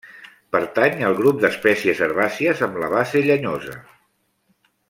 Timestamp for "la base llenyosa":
2.85-3.81